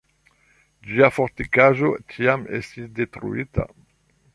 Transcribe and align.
Ĝia 0.93 1.09
fortikaĵo 1.19 1.93
tiam 2.15 2.51
estis 2.61 2.93
detruita. 3.03 3.73